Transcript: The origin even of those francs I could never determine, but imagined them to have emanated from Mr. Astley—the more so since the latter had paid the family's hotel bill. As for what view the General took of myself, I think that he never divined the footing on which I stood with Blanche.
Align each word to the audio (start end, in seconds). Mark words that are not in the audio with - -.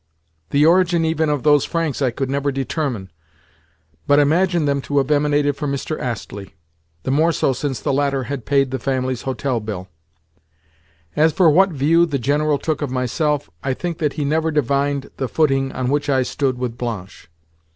The 0.49 0.65
origin 0.65 1.05
even 1.05 1.29
of 1.29 1.43
those 1.43 1.63
francs 1.63 2.01
I 2.01 2.09
could 2.09 2.27
never 2.27 2.51
determine, 2.51 3.11
but 4.07 4.17
imagined 4.17 4.67
them 4.67 4.81
to 4.81 4.97
have 4.97 5.11
emanated 5.11 5.55
from 5.55 5.71
Mr. 5.71 5.99
Astley—the 5.99 7.11
more 7.11 7.31
so 7.31 7.53
since 7.53 7.79
the 7.79 7.93
latter 7.93 8.23
had 8.23 8.47
paid 8.47 8.71
the 8.71 8.79
family's 8.79 9.21
hotel 9.21 9.59
bill. 9.59 9.89
As 11.15 11.31
for 11.33 11.51
what 11.51 11.69
view 11.69 12.07
the 12.07 12.17
General 12.17 12.57
took 12.57 12.81
of 12.81 12.89
myself, 12.89 13.47
I 13.61 13.75
think 13.75 13.99
that 13.99 14.13
he 14.13 14.25
never 14.25 14.49
divined 14.49 15.11
the 15.17 15.27
footing 15.27 15.71
on 15.71 15.87
which 15.91 16.09
I 16.09 16.23
stood 16.23 16.57
with 16.57 16.79
Blanche. 16.79 17.29